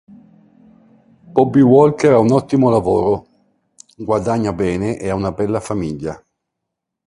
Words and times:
Bobby 1.35 1.61
Walker 1.61 2.13
ha 2.13 2.17
un 2.17 2.31
ottimo 2.31 2.71
lavoro, 2.71 3.27
guadagna 3.95 4.51
bene 4.51 4.97
ed 4.97 5.11
ha 5.11 5.13
una 5.13 5.31
bella 5.31 5.59
famiglia. 5.59 6.19